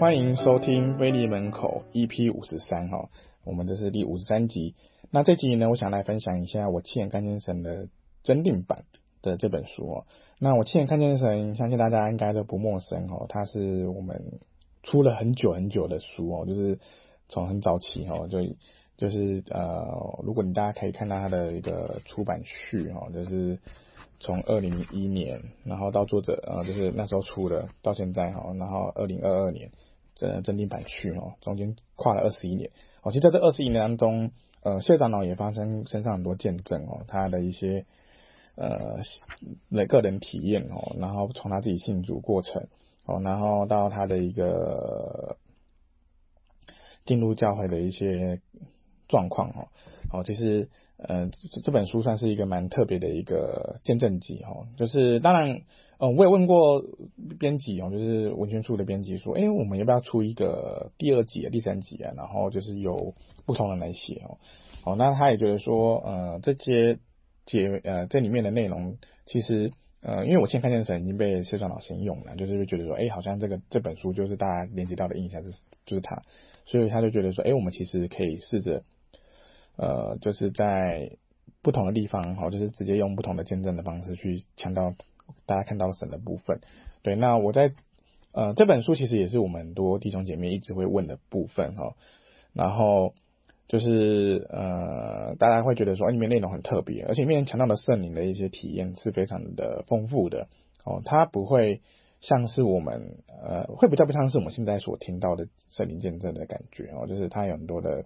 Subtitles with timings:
[0.00, 3.08] 欢迎收听《腓利门口》EP 五十三哈，
[3.44, 4.76] 我们这是第五十三集。
[5.10, 7.88] 那这集呢，我想来分享一下我亲眼看见神的
[8.22, 8.84] 增订版
[9.22, 10.06] 的这本书哦。
[10.38, 13.26] 那我亲眼看见神，相信大家应该都不陌生哦。
[13.28, 14.38] 它是我们
[14.84, 16.78] 出了很久很久的书哦，就是
[17.28, 18.38] 从很早期哦，就
[18.96, 23.58] 就是呃，如果你大家可以看到它的一个出版序哦，就是。
[24.20, 29.70] 从二零零一年，然后到作者呃，就是那时候出的，到现在哈，然后二零二二年
[30.18, 32.70] 这增订版区哦，中间跨了二十一年
[33.02, 33.10] 哦。
[33.10, 34.30] 其实在这二十一年当中，
[34.62, 37.86] 呃，谢长老也发生身上很多见证哦，他的一些
[38.56, 38.98] 呃
[39.70, 42.66] 那个人体验哦，然后从他自己信主过程
[43.06, 45.38] 哦，然后到他的一个
[47.06, 48.42] 进入教会的一些
[49.08, 49.68] 状况哦，
[50.12, 50.68] 哦，其实。
[51.00, 51.30] 呃，
[51.62, 55.60] 这本书算是一个蛮特别的一个见证集哦，就是当然，
[55.98, 56.84] 嗯，我也问过
[57.38, 62.12] 编辑哦，就是文宣处的编辑说，哎，我们要不要出一个第二集、第三集啊？
[62.16, 63.14] 然后就是由
[63.46, 64.38] 不同人来写哦，
[64.84, 66.98] 哦，那他也觉得说，呃，这些
[67.46, 68.96] 节呃这里面的内容，
[69.26, 75.50] 其实呃，因为我现在看见神已经被谢传老师用了，就是会觉得说，哎，好像这个这本书就是大家连接到的印象是
[75.84, 76.22] 就是他，
[76.64, 78.82] 所以他就觉得说，哎，我们其实可以试着。
[79.80, 81.12] 呃，就是在
[81.62, 84.92] 不同的地方，哈，就是直接用不同的见证的方式去强调
[85.46, 86.60] 大家看到神的部分。
[87.02, 87.72] 对，那我在
[88.32, 91.94] 呃这本书其实也是我们很多弟兄姐妹一直会问的部分，哈。
[92.52, 93.14] 然后
[93.68, 100.48] 就是呃，大家会觉得说，里面内容很特别，而且里面强调的圣灵的一些体验是非常的丰富的，
[100.84, 101.80] 哦，它不会
[102.20, 108.04] 像是我们呃，会比较不像是我们现在所听到的圣灵见证的感觉，哦，就是它有很多的。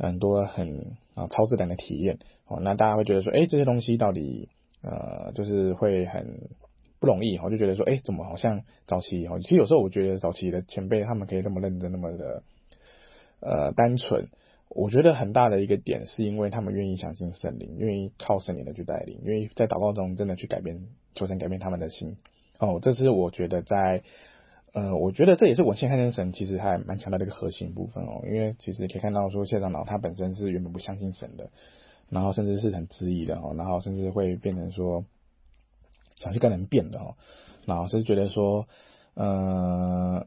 [0.00, 4.48] 很多很啊超自然的体验哦，那大家会觉得说，哎，这些东西到底
[4.82, 6.48] 呃，就是会很
[7.00, 12.42] 不容易，我就觉得说，哎，怎么好像早期哦，其实有时候我觉得早期的前辈他们可以这么认真，那么的
[13.40, 14.28] 呃单纯，
[14.68, 22.16] 我觉得很大的一个点是因为他们愿意相信圣灵，愿意靠圣灵的去带领，愿意在祷告中真的去改变，求神改变他们的心
[22.58, 24.02] 哦，这是我觉得在。
[24.74, 31.48] 呃，我觉得这也是我现在看见神其实还蛮强大的一个核心部分哦，因为其实可以看到说谢长老他本身是原本不相信神的，
[32.10, 35.04] 然后甚至是很质疑的哦，然后甚至会变成说
[36.16, 37.14] 想去跟人辩的哦，
[37.66, 38.66] 然后是觉得说，
[39.14, 40.26] 呃，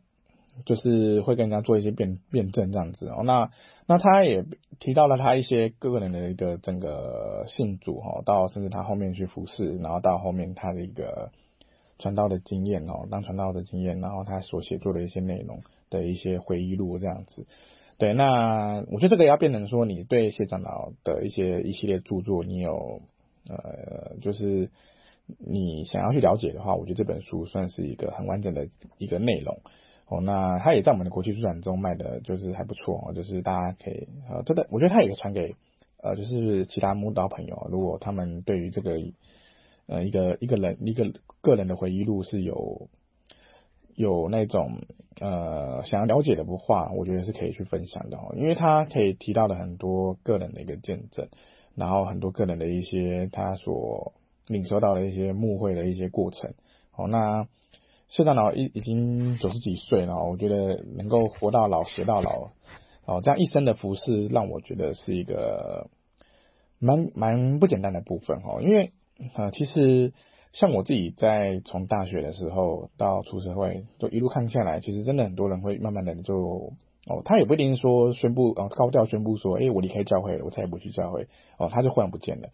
[0.65, 3.51] 就是会跟人家做一些辩辩证这样子哦，那
[3.87, 4.45] 那他也
[4.79, 11.31] 提到了他一些个人的一个整个信主哈，到甚至他后面去服侍，然后到后面他的一个。
[11.99, 17.45] 传道的经验哦，当传道的经验，然后他所写作的一些内容的一些回忆录这样子，
[18.01, 23.03] 对，那我觉得这个要变成说，你对谢长老的一些一系列著作，你有
[23.47, 24.71] 呃，就是
[25.37, 29.59] 你想要去了解的话，我觉得这本书算是一个很完整的一个内容
[30.07, 30.19] 哦。
[30.19, 35.53] 那他也在我们的国际书展中卖的就是还不错哦，就是大家可以呃，真的，我觉得他也传给
[36.01, 38.97] 呃，就是其他木刀朋友，如果他们对于这个。
[39.87, 41.11] 呃，一个一个人一个
[41.41, 42.87] 个人的回忆录是有
[43.95, 44.81] 有那种
[45.19, 51.27] 呃想要了解的话，我觉得是可以去分享的，因为他可以提到的很多个人的一个见证，
[51.75, 54.13] 然后很多个人的一些他所
[54.47, 56.53] 领受到的一些牧会的一些过程。
[56.95, 57.47] 哦，那
[58.07, 62.51] 谢长老已已经九十几岁了，我觉得能够活到老学到老，
[63.05, 65.89] 哦，这样一生的服侍，让我觉得是一个
[66.79, 68.91] 蛮蛮不简单的部分哦，因为。
[69.35, 70.13] 啊，其实
[70.53, 76.73] 像我自己在从大学的时候到出社会，就一路看下来，其实真的很多人会慢慢的就
[77.07, 81.27] 哦，他也不一定说宣布哦，高调宣布说，哎，我离开教会了，我再也不去教会。
[81.57, 82.49] 哦，他就忽然不见了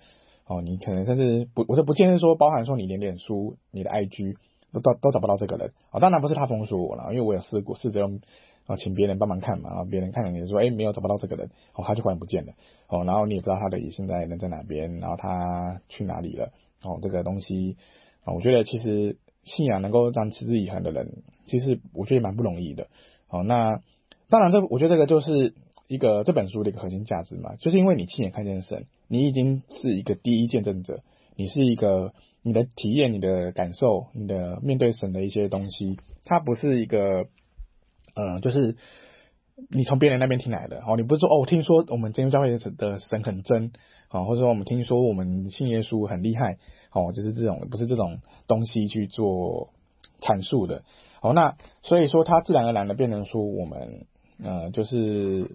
[0.45, 4.37] 哦，你可能甚至不，我都不见是说包含说你连脸书、你的 IG
[4.71, 5.71] 都都都找不到这个人。
[5.91, 8.21] 啊，当然不是他封锁我了，因为我有试过试着用
[8.67, 11.49] 啊，请别人帮忙看嘛，然后别人看了你说，哎，没有找不到这个人。
[11.73, 12.53] 哦，他就忽然不见了。
[12.87, 16.51] 哦，然后你也不知道他的现在人在哪边，然后他去哪里了。
[16.81, 17.77] 哦，这个东西
[18.23, 22.87] 啊，我觉得其实信仰能够让持之以恒的人，其实我觉得蛮不容易的。
[23.27, 23.81] 好，那
[24.29, 25.53] 当然这我觉得这个就是
[25.87, 31.01] 一个这本书的一个核心价值嘛，就是因为你亲眼看见神，你已经是一个第一见证者，
[31.35, 37.27] 你是一个你的体验、你的感受、你的面对神的一些东西，它不是一个
[38.15, 38.75] 呃，就是
[39.69, 40.83] 你从别人那边听来的。
[40.87, 43.71] 哦，你不是说哦，听说我们真耶教会的神很真。
[44.09, 46.59] 啊，或者说我们听说我们信耶稣很厉害，
[46.93, 49.71] 哦，就是这种不是这种东西去做
[50.21, 50.83] 阐述的。
[51.21, 54.05] 哦，那所以说它自然而然的变成说我们，
[54.41, 55.51] 呃，就是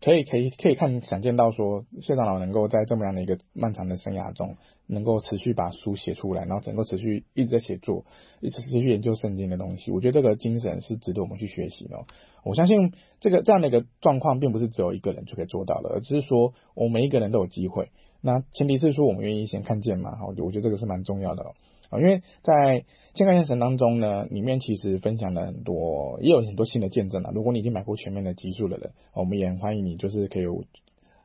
[0.00, 4.56] 可以可以可以看想见到说谢长老能够在这么样的一个漫长的生涯中，
[4.86, 8.04] 能够持续把书写出来，然后能够持续一直在写作，
[8.40, 12.04] 一直持续研究圣经的东西，我觉得这个精神是值得我们去学习的。
[12.44, 17.90] 我相信这个这样的一个状况，并不是只有一个人就可以做到的，而只是说我们每一个人都有机会。
[18.20, 21.44] 那前提是说我们愿意先看见嘛，好，我觉得这个是蛮重要的。
[21.90, 27.32] 啊，因为在健康先生当中呢，里面其实分享了很多，也有很多新的见证啊。
[27.34, 30.44] 如果你已经买过全面的集数的人，我们也很欢迎你，就是可以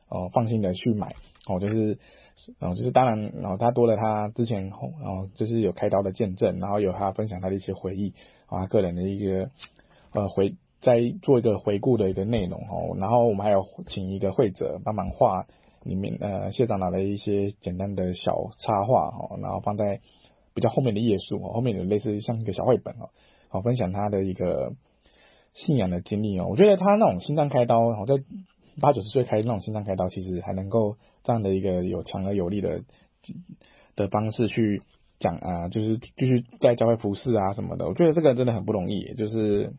[0.08, 1.14] 哦放心的去买
[1.46, 1.98] 哦，就是
[2.58, 8.14] 哦就是当然，然后他多了他之前哦就是有开刀的见证，然后有他分享他的一些回忆
[8.46, 9.50] 啊，个人的一个
[10.12, 15.46] 呃回再做一个回顾的一个内容哦，然后我们还有请一个会者帮忙画
[15.82, 20.00] 里面呃谢长老的一些简单的小插画哦，然后放在。
[20.54, 23.10] 比较后面的页数哦，后面有类似像一个小绘本哦，
[23.48, 24.74] 好分享他的一个
[25.52, 26.46] 信仰的经历哦。
[26.48, 28.22] 我觉得他那种心脏开刀，然后在
[28.80, 32.82] 八九十岁开那种心脏开刀，其实还能够这样的一个有强而有力的
[33.96, 34.82] 的方式去
[35.18, 37.86] 讲啊，就是继续在教会服侍啊什么的。
[37.86, 39.74] 我觉得这个真的很不容易，就是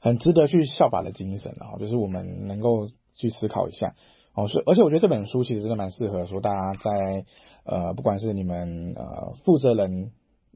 [0.00, 3.94] 很值得去效法的精神啊，就是我们能够去思考一下
[4.34, 4.48] 哦。
[4.48, 7.24] 所以，而且我觉得这本书其实真的蛮适合说大家在。
[7.64, 10.10] 呃，不管是你们呃负责人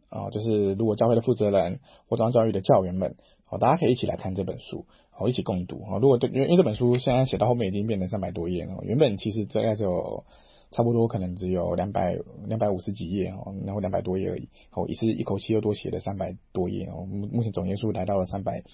[0.08, 1.78] 啊、就是如果教会的负责人
[2.08, 3.14] 或者教育的教员们，
[3.44, 10.24] 好、呃，大家可以一起来看这本书，好、呃，一起共读啊、如果对，因为因为这本书现在写到后面已经变成三百多页了，原本其实大概就
[10.72, 12.18] 差不多可能只有两百
[12.48, 17.06] 两百五十几页哦，然后两百多页而已，好、呃，也是一口气又多写了三百多页哦。
[17.06, 18.64] 目目前总页数来到了三百，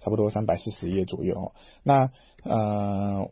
[0.00, 1.52] 差不多三百四十页左右哦。
[1.82, 2.10] 那
[2.44, 3.30] 呃。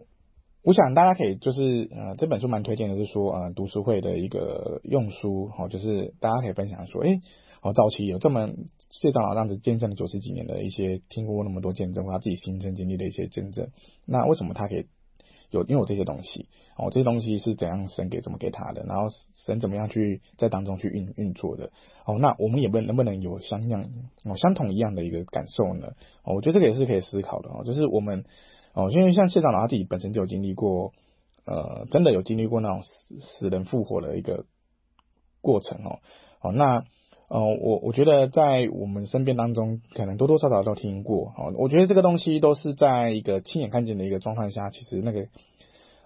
[0.63, 7.23] 我想大家可以就是呃这本书蛮推荐的，是说呃读书会的一个用书哈，就是大家可以分享说，诶，
[7.63, 8.51] 哦早期有这么
[8.91, 13.69] 谢长老这样子见证了九十几年的一些听过那么多见证，或他自己亲身经历的一些见证，
[14.05, 14.87] 那为什么他可以
[15.51, 16.47] 有拥有这些东西？
[16.77, 18.85] 哦，这些东西是怎样神给怎么给他的？
[18.85, 19.09] 然后
[19.47, 21.73] 神怎么样去在当中去运运作的？
[22.05, 23.89] 哦，那我们也不能不能有相样
[24.27, 25.93] 哦相同一样的一个感受呢？
[26.23, 28.27] 哦，我觉得这个也是可以思考的哦，就是我们。
[28.73, 30.93] 哦，因为像谢长老他自己本身就有经历过，
[31.45, 34.45] 呃，真的有经历过那种死死人复活的一个
[35.41, 35.99] 过程哦。
[36.41, 36.85] 哦，那
[37.29, 41.33] 呃，我我觉得在我们身边当中，可能多多少少都听过。
[41.37, 45.27] 哦，我觉得这个东西都是在一个亲眼看见的一个状况下，其实那个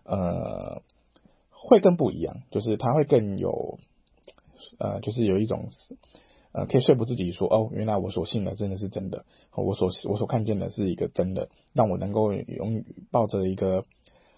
[0.05, 0.83] 呃
[1.51, 3.79] 会更不一样，就是他会更有
[4.79, 5.69] 呃，就是有一种。
[6.55, 9.25] 呃，可以说服自己说，哦，原来我所信的真的是真的，
[9.57, 13.85] 我所我所看见的是一个真的，让我能够用抱着一个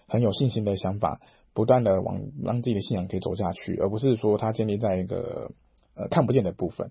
[0.07, 1.21] 很有信心的想法，
[1.53, 5.51] 不断的往让自己的信仰可以走下去，而不是说它建立在一个
[5.95, 6.89] 呃看不见的部分。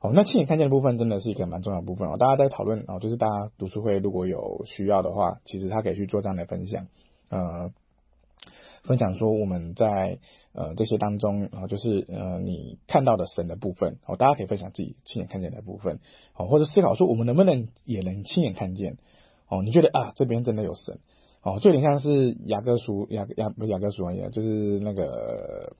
[0.00, 2.16] 哦，那亲眼看见的部分真的是一个蛮重要的部分哦。
[2.16, 6.86] 大家在讨论哦，就是大家读书会如果有需要的话，其实他可以去做这样的分享，
[7.30, 7.72] 呃。
[8.84, 10.18] 分享说我们在
[10.58, 16.00] 呃这些当中啊、就是呃你看到的神的部分哦，大家可以分享自己亲眼看见的部分
[16.34, 18.98] 哦，或者思考说我们能不能也能亲眼看见
[19.48, 19.62] 哦？
[19.62, 20.98] 你觉得啊这边真的有神
[21.42, 21.60] 哦？
[21.60, 25.76] 就有点像是雅各书雅雅不雅各书一样，就是那个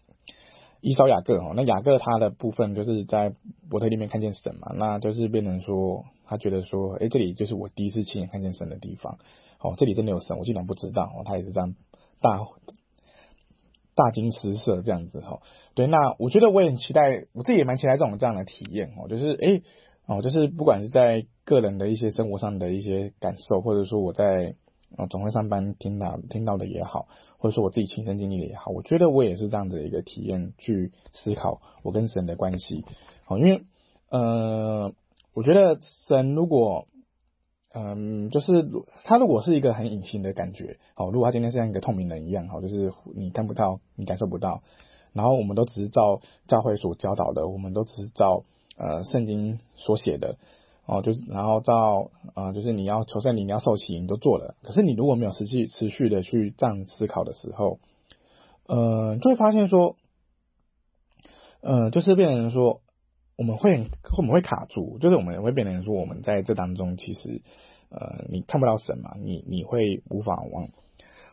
[0.81, 3.35] 伊扫雅各哦，那雅各他的部分就是在
[3.69, 9.19] 伯特利里面看见神嘛，那就是变成说他觉得说，哎，这里就是我第一次亲眼看见神的地方
[9.61, 11.75] 哦，这里真的有神，我竟然不知道哦，他也是这样
[12.23, 12.39] 大。
[13.99, 15.41] 大惊失色这样子哈，
[15.75, 19.65] 对，那我觉得我也很期待，我自己也蛮期待这种这样的体验哦，就是诶
[20.07, 24.55] 哦，就是不管是在个人的一些生活上的一些感受，或者说我在
[24.97, 32.85] 哦总会上班听到听到的也好，或者说我自己亲身经历的也好，我觉得我也是这样子的一个体验去思考我跟神的关系，
[33.27, 33.65] 哦，因为
[34.11, 34.93] 呃，
[35.35, 36.87] 我觉得神如果。
[37.81, 38.69] 嗯，就是
[39.05, 44.63] 他如果是一个很隐形的感觉，好，如果他今天是像一个透明人一样，好，就是你看不到，你感受不到，
[45.13, 48.43] 然后我们都只是照教会所教导的，我们都只是照
[48.77, 50.39] 呃圣经所写的，
[50.87, 57.79] 哦，就是然后照呃就是你要求圣灵，你要受洗，你都做了，可是你如果没有持续持续的去这样思考的时候，
[58.67, 59.95] 呃，就会发现说，
[61.61, 62.81] 呃，就是变成说。
[63.41, 67.41] 我们会我们会卡住，就是我们会变成说，我们在这当中其实，
[67.91, 70.69] 呃，你看不到神嘛，你你会无法往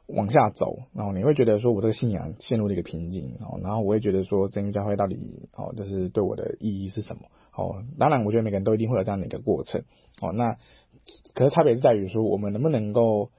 [0.07, 5.17] 往下走，然后你会觉得说我这个信仰陷入了一个瓶颈，然后然后我会觉得说真耶教会到底
[5.53, 7.23] 哦，就是对我的意义是什么？
[7.55, 9.83] 哦，当然我觉得每个人都一定会有这样的一个过程，
[10.21, 10.57] 哦，那
[11.33, 13.31] 可是差别是在于说我们能不能够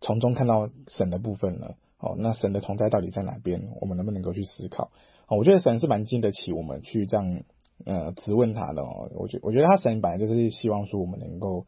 [0.00, 1.70] 从中看到神的部分呢？
[1.98, 3.68] 哦，那神的同在到底在哪边？
[3.80, 4.90] 我们能不能够去思考？
[5.28, 7.42] 哦，我觉得神是蛮经得起我们去这样。
[7.84, 11.66] 呃，质问他的哦，我觉我觉得他神本来就是希望说我们能够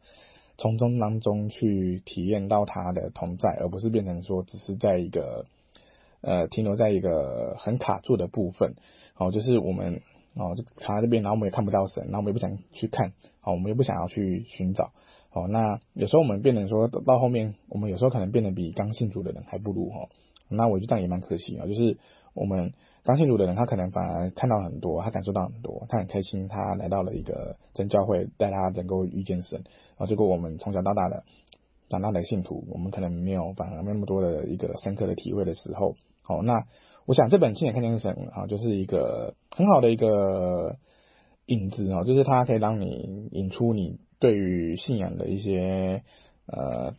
[0.59, 5.45] 从中当中去体验到他的同在，而不是变成说只是在一个
[6.21, 8.75] 呃停留在一个很卡住的部分。
[9.17, 10.01] 哦，就是我们
[10.35, 14.91] 哦就卡在这边，然后我们也看不到神，然后我们也不想去看，好，我们也不想要去寻找。
[15.31, 20.09] 哦，那有时候我们变成说到后面，我们有时候可能变得比刚信主的人还不如哦。
[20.49, 21.97] 那我觉得这样也蛮可惜啊，就是
[22.33, 22.73] 我们。
[23.09, 29.63] 刚信主的人，他可能反而看到很多，他感受到很多，他很开心，他来到了一个真教会，带他能够遇见神。
[29.97, 31.23] 啊，结果我们从小到大的
[31.89, 35.95] 长大的信徒，我们可能没有反而没那么多的一个深刻的体会的时候。
[36.21, 36.65] 好，那
[37.07, 40.75] 我想这本亲眼看见神啊，就是一个很好的一个
[41.47, 46.03] 引子啊，就是它可以让你引出你对于信仰的一些
[46.45, 46.93] 呃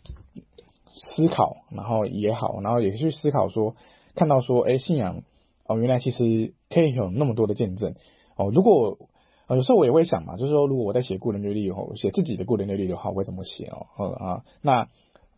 [1.14, 3.76] 思考，然后也好，然后也去思考说，
[4.16, 5.22] 看到说，哎，信仰。
[5.70, 7.94] 哦，原来其实可以有那么多的见证
[8.34, 8.50] 哦。
[8.52, 8.98] 如果
[9.48, 13.86] 有时候我也会想嘛，就是说，如果我在写个人履历以后，写自己的个人履历的话，我会怎么写哦？
[13.96, 14.88] 呃啊，那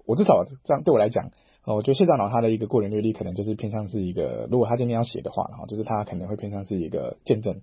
[0.06, 1.32] 我至少这样对我来讲，
[1.66, 7.60] 呃，我觉得谢长老他的一个个人履历可能就是偏向是一个，如果他今天要写的话，然后就是他可能会偏向是一个见证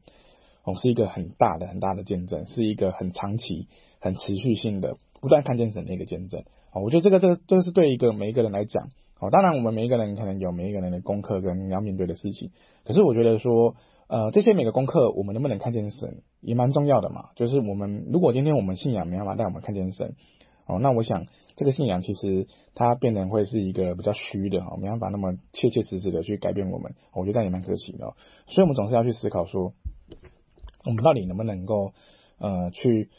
[0.64, 3.68] 哦，是一个很大的很大的见证，是一个很长期、
[4.00, 6.84] 很持续性的不断看见神的一个见证哦。
[6.84, 8.90] 我觉得这个这个这个是对一个每一个人来讲。
[9.20, 12.52] 哦，当然，我们每一个人可能有每一个人的功课跟要面对的事情。
[12.86, 13.76] 可是，我觉得说，
[14.08, 17.32] 呃，这些每个功课，我们能不能看见神，也蛮重要的嘛。
[17.36, 20.16] 就是我们如果今天我们信仰没办法带我们看见神，
[20.66, 21.26] 哦，那我想
[21.58, 26.96] 这个信仰其实它变成会是一个比较虚的哈，没办法那么切切实实的去改变我们。
[27.14, 28.14] 我觉得也蛮可惜的。
[28.48, 29.74] 所以，我们总是要去思考说，
[30.86, 31.92] 我们到底能不能够
[32.38, 33.10] 呃去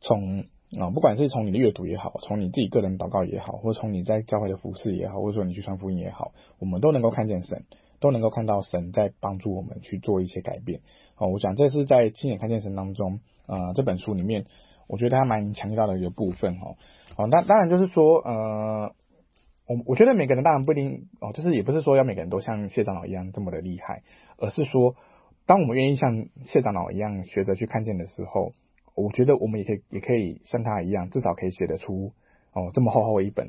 [0.00, 0.46] 从。
[0.80, 7.62] 啊，不管是从你的阅读也好，从你自己个人祷告也好，或者从你在教会的服侍也好，或者说你去传福音也好，我们都能够看见神，
[8.00, 10.80] 都能够看到神在帮助我们去做一些改变。
[11.16, 14.46] 哦，我想这是在亲眼看见神当中，呃，这本书里面，
[14.88, 16.54] 我觉得他蛮强调的一个部分。
[16.54, 16.74] 哦，
[17.16, 18.92] 好，那当然就是说，呃，
[19.68, 24.02] 我我觉得每个人当然不一定，哦，就是也不是说要每个人都像谢长老一样这么的厉害，
[24.36, 24.96] 而是说，
[25.46, 28.52] 当我们愿意像谢长老一样学着去看见的时候。
[28.96, 32.12] 我觉得我们也可以，也可以像他一样，至少可以写得出
[32.52, 33.46] 哦这么厚厚一本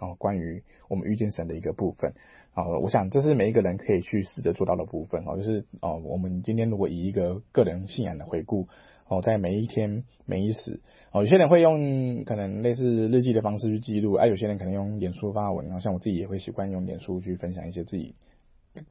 [0.00, 2.12] 哦关于我们遇见神的一个部分。
[2.54, 8.66] 哦，我想这是每一个人可以去试着做到的部分哦，就是哦我们今天如果以一个个人信仰的回顾
[9.06, 10.80] 哦，在每一天每一时
[11.12, 18.16] 哦，有些人会用可能类似日记的方式去记录，啊，有些人可能用脸书发文，然后像我自己也会习惯用脸书去分享一些自己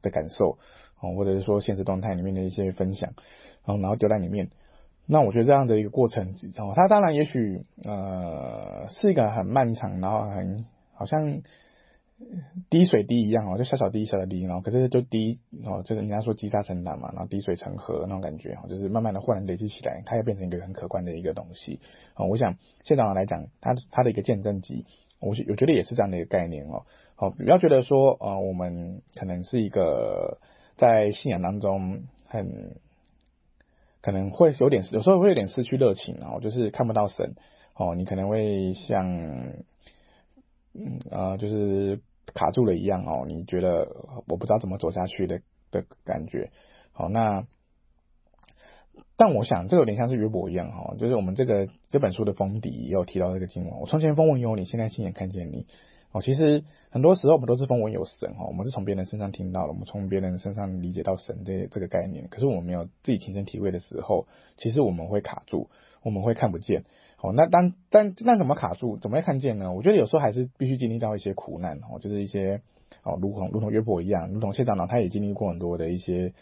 [0.00, 0.56] 的感受
[1.02, 3.12] 哦，或者是说现实动态里面的一些分享，
[3.66, 4.48] 然后然后丢在里面。
[5.10, 11.40] 那我觉得这样的一个过程，哦，它当然也许呃是一个很漫长，然后很好像
[12.68, 21.80] 滴水滴一样哦，就小小滴小小滴，然后可是就滴哦，就是人家说积沙成塔嘛，然后滴水成河那种感觉哦，就是慢慢的忽然累积起来，它也变成一个很可观的一个东西
[22.14, 22.26] 哦。
[22.26, 24.84] 我想谢长老来讲，它它的一个见证集，
[25.20, 26.84] 我我觉得也是这样的一个概念哦。
[27.14, 30.38] 好，不要觉得说呃我们可能是一个
[30.76, 32.76] 在信仰当中很。
[34.02, 37.34] 可能会有点，有时候会有点失去热情哦，就是看不到神。
[37.74, 39.06] 哦，你可能会像，
[40.74, 42.00] 嗯呃，就是
[42.34, 43.86] 卡住了一样哦，你觉得
[44.26, 46.50] 我不知道怎么走下去的的感觉，
[46.90, 47.46] 好，那，
[49.16, 55.66] 但我想这有点像是约伯一样哈，就是我们这个这本书的封底也有提到这个经文，我从前风闻有你，现在亲眼看见你。
[56.20, 62.28] 其实很多时候我们都是风闻有神哈，我们是从别人身上听到了，我们从别人身上理解到神这这个概念。
[62.28, 65.68] 可是我们没有自己亲身体会的时候，其实我们会卡住，
[66.02, 66.84] 我们会看不见。
[67.20, 68.96] 哦，那当但那怎么卡住？
[68.96, 69.72] 怎么会看见呢？
[69.72, 72.60] 我觉得有时候还是必须经历到一些苦难哦，就是一些
[73.02, 76.32] 哦，如同如同约伯一样，如同谢长老他也经历过很多的一些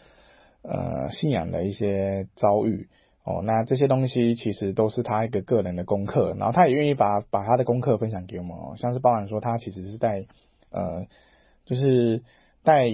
[0.61, 2.89] 呃信仰的一些遭遇。
[3.27, 10.23] 哦，那这些东西其实都是他一个个人的功课，然后他也愿意把把他的功课分享给我们哦，像是包含说他其实是带
[10.71, 11.07] 呃，
[11.65, 12.23] 就是
[12.63, 12.85] 带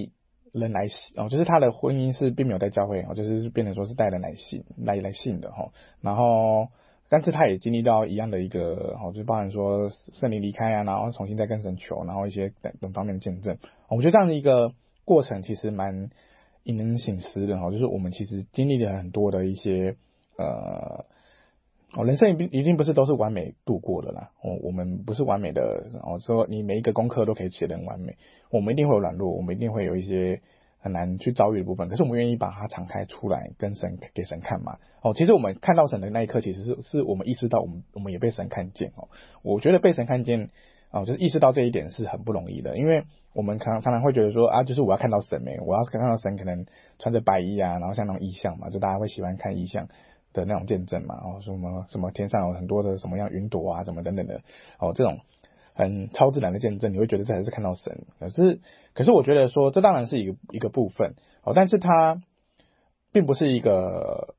[0.52, 5.70] 人来信哦，就是他的婚姻是并没有带教会哦，就是变成说是带人来信来来信的哈，
[6.02, 6.70] 然后
[7.10, 14.74] 但是他也经历到一样的一个哦，就是包含说圣灵离开啊，然后重新再跟神求，然后一些等等方面的见证，我觉得这样的一个
[15.06, 16.10] 过程其实蛮
[16.64, 19.96] 引人省思的哈，就是我们其实经历了很多的一些。
[20.38, 21.06] 呃，
[21.96, 24.32] 哦，人生一定一定不是都是完美度过的啦。
[24.42, 25.62] 哦，我们不是完美的。
[26.02, 28.18] 哦，说你每一个功课都可以写得很完美，
[28.50, 30.42] 我们一定会有软弱，我们一定会有一些
[30.80, 31.88] 很难去遭遇的部分。
[31.90, 34.78] 可是我们愿意把它敞开出来，跟神给神看嘛。
[35.02, 39.10] 哦，其实我们看到神的那一刻，其实是是我们意识到我们我们也被神看见哦。
[39.44, 40.50] 我觉得被神看见
[40.92, 46.66] 哦，就是意识到这一点是很不容易的，因为我们常常常会觉得说啊，就是我要看到神没，我要看到神可能
[47.00, 49.88] 穿着白衣啊，然后像那种异象嘛，就大家会喜欢看异象。
[50.34, 54.42] 的那种见证嘛，哦，什么什么天上有很多的什么样云朵啊，什么等等的，
[54.80, 55.20] 哦，这种
[55.74, 58.06] 很超自然的见证，你会觉得这还是看到神。
[58.20, 58.60] 可是，
[58.94, 61.14] 可是我觉得说，这当然是一个一个部分，
[61.44, 62.22] 哦，但是它
[63.12, 64.36] 并不是一个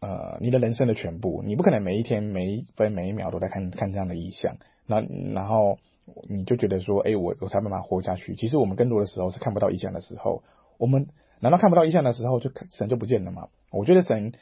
[0.00, 4.56] 呃你的人生的全部，你不可能每一天每一分每一秒都在看看这样的异象，
[4.86, 5.00] 那
[5.34, 5.78] 然后
[6.28, 8.34] 你就觉得说，哎，我我才办法活下去。
[8.36, 10.42] 其实我们更多的时候是看不到异象的时候，
[10.78, 11.08] 我们
[11.40, 13.48] 难道看不到异象的时候就神就不见了吗？
[13.70, 14.32] 我觉得神。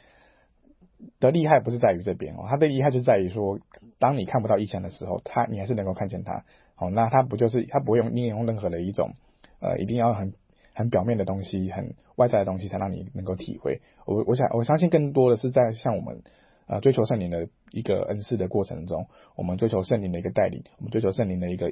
[1.19, 3.59] 的厉害不是在于这边哦，他的厉害就在于说，
[3.99, 6.43] 当你看不到异象的时候，他你还是能够看见他。
[6.75, 9.11] 好，那他不就是他不会用你用任何的一种
[9.59, 10.33] 呃，一定要很
[10.73, 13.81] 很表面的东西，很外在的东西才让你能够体会。
[14.05, 16.21] 我我想我相信更多的是在像我们
[16.67, 21.71] 呃追求圣灵的一个恩赐的过程中，我们追求圣灵的一个带领，我们追求圣灵的一个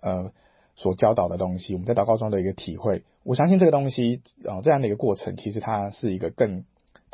[0.00, 0.32] 呃
[0.76, 3.02] 所教导的东西，我们在祷告中的一个体会。
[3.24, 6.64] 我相信这个东西啊、这样的一个过程，其实它是一个更。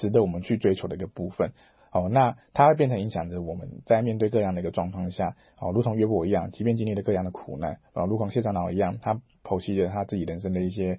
[0.00, 1.52] 值得我们去追求的一个部分，
[1.90, 10.98] 好，那它会变成影响着我们在面对各样的一个状况下，好，如同约伯一样，即便经历了各样的苦难，啊，如同谢长老一样，他剖析了他自己人生的一些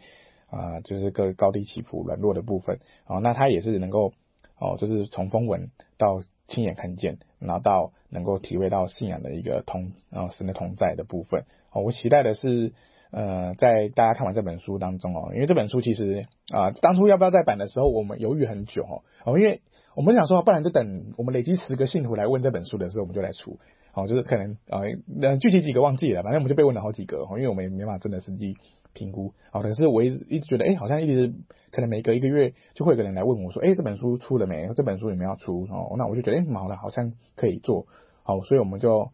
[0.52, 4.14] 啊、就是各高低起伏、软弱的部分，好，那他也是能够，
[4.60, 12.74] 哦，就是从风闻到亲眼看见，然后到能够体会到信仰的一个同，然后神的同在的部分，哦，我期待的是。
[13.12, 19.62] 呃，在大家看完这本书当中哦，因为这本书其实啊、当初要不要再版的时候，我们犹豫很久哦，哦，因为
[19.96, 23.60] 我们想说，不然就等我们累积十个信徒来问这本书的时候，我们就来出，
[23.94, 24.80] 哦，就是可能啊，
[25.22, 28.56] 呃，具体几个忘记了，反正我们就被问了好几个哦，因为我们也没办法真的实际
[28.94, 31.34] 评估，哦，可是我一直一直觉得，哎，好像一直
[31.72, 34.70] 可能每隔一个月就会有个人来问我说，哎，这本书出了没？
[34.74, 35.68] 这本书有没有要出？
[35.70, 37.88] 哦，那我就觉得，哎，好了，好像可以做，
[38.24, 39.12] 好，所以我们就。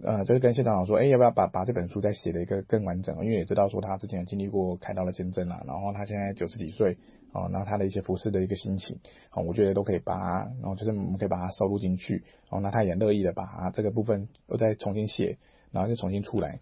[0.00, 3.16] 呃，就是跟谢长老说，哎，要不要把把这本书再写的一个更完整？
[3.24, 6.96] 因为也知道说他之前经历过开刀的见证啊，然后他现在九十几岁，
[7.32, 9.00] 哦，然后他的一些服侍的一个心情，
[9.32, 15.36] 哦，我觉得都可以把它，然后就是我们可以把它收录进去，哦，那他也乐意的把它这个部分又再重新写，
[15.72, 16.60] 然后就重新出来，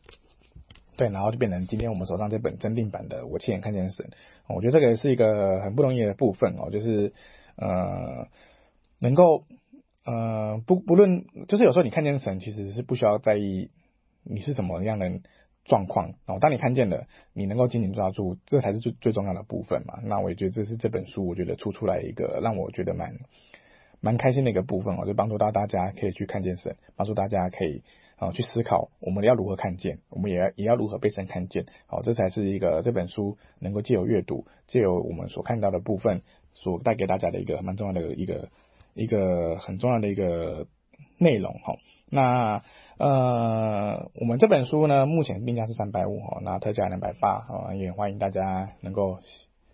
[0.97, 4.07] 对，然后就变成今天我们手上这本增订版的《我亲眼看见神》，
[4.55, 7.13] 我觉得这个也是一个很不容易的部分哦，就是
[7.57, 8.29] 呃，
[8.99, 9.45] 能够。
[10.07, 13.71] 呃，不不论，就是有时候你看见神，其实是不需要在意
[14.23, 15.21] 你是什么样的
[15.65, 16.15] 状况。
[16.27, 19.99] 然后当你看见了，你能够紧紧抓住，这才是最最重要的部分嘛。
[20.05, 23.17] 那我也觉得这是这本书，我觉得出出来一个让我觉得蛮
[24.01, 27.83] 蛮开心的一个部分哦，就帮助到大家可以去看见神，帮助大家可以
[28.15, 31.67] 啊去思考我们要如何看见，我们也要也要如何被神看见。
[31.89, 38.51] 好，这才是一个这本书能够借由阅读，借由我们所看到的部分，所带给大家的一个蛮重要的一个。
[38.97, 40.67] 一个很重要的一个
[41.19, 41.77] 内容哈，
[42.11, 42.63] 那
[42.99, 49.19] 呃，我们这本书呢，目前定价是三百五哈，那特价两百八啊，也欢迎大家能够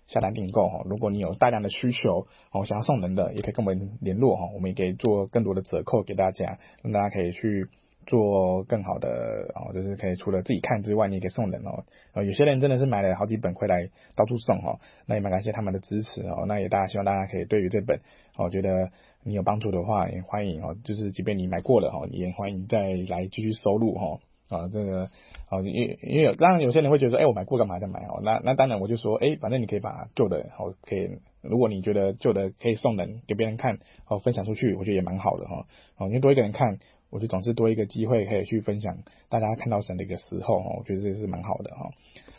[0.08, 0.82] 下单订购哈。
[0.84, 7.68] 如果你有大量的需求哦，想要送人的，也可以跟我们联络哈，我们也可以做更多的折扣给大家，让大家可以去。
[8.06, 9.08] 做更好的
[9.54, 11.84] 哦，就是可以除了自己看之外，你也可以送人哦。
[12.12, 16.44] 呃，有些人真的是买了好几本回来到处送哈，那也蛮感谢他们的支持哦。
[16.46, 18.00] 那也大家希望大家可以对于这本
[18.36, 18.90] 哦，觉得
[19.24, 20.76] 你有帮助的话，也欢迎哦。
[20.84, 24.18] 就是即便你买过了哈，也欢迎再来继续收录哈。
[24.48, 25.08] 啊，这个
[25.50, 28.20] 哦，因因为当然有些人会觉得说，哎，我买过干嘛再买哦？
[28.22, 31.08] 那那当然我就说，哎，反正你可以把旧的哦可以，
[31.40, 35.66] 如果你觉得旧的可以送人给别人看，哦，分享出去，我觉得也蛮好的哈。
[35.96, 36.78] 哦，因为多一个人看。
[37.12, 38.96] 我觉得总是多一个机会可以去分享，
[39.28, 41.90] 大家看到神的一个时候，我觉得这是蛮好的哈。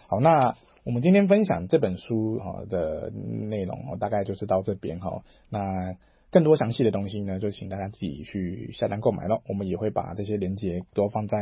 [0.08, 5.24] 好，那我们今天分享这本书哈的内容，大概就是到这边哈。
[5.50, 5.96] 那
[6.32, 9.42] 更多详细的东西呢，就请大家自己去下单购买喽。
[9.48, 11.38] 我们也会把这些链接都放在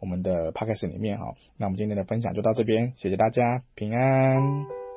[0.00, 1.34] 我们的 podcast 里面哈。
[1.58, 4.89] 那我们今天的分享就到这边，谢谢大家，平安。